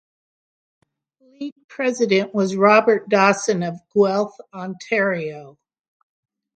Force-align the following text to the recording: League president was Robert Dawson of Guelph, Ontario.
League 1.19 1.53
president 1.67 2.33
was 2.33 2.55
Robert 2.55 3.07
Dawson 3.07 3.61
of 3.61 3.75
Guelph, 3.93 4.35
Ontario. 4.51 5.59